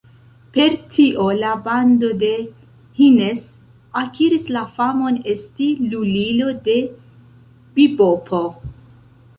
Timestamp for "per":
0.53-0.75